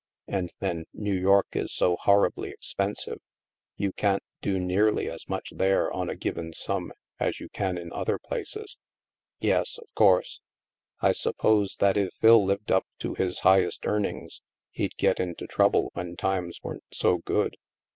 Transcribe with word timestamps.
And 0.27 0.51
then. 0.59 0.85
New 0.95 1.13
York 1.13 1.49
is 1.51 1.71
so 1.71 1.95
horribly 1.95 2.49
expensive. 2.49 3.19
You 3.77 3.91
can't 3.91 4.23
do 4.41 4.57
nearly 4.57 5.07
as 5.07 5.29
much 5.29 5.49
there, 5.55 5.93
on 5.93 6.09
a 6.09 6.15
given 6.15 6.53
sum, 6.53 6.91
as 7.19 7.39
you 7.39 7.49
can 7.49 7.77
in 7.77 7.93
other 7.93 8.17
places."" 8.17 8.79
Yes, 9.41 9.77
of 9.77 9.85
course. 9.93 10.41
I 11.01 11.11
suppose 11.11 11.75
that 11.75 11.97
if 11.97 12.15
Phil 12.15 12.43
lived 12.43 12.71
up 12.71 12.87
to 12.97 13.13
his 13.13 13.41
highest 13.41 13.85
earnings, 13.85 14.41
he'd 14.71 14.95
get 14.97 15.19
into 15.19 15.45
trouble 15.45 15.91
when 15.93 16.15
times 16.15 16.57
weren't 16.63 16.85
so 16.91 17.19
good. 17.19 17.55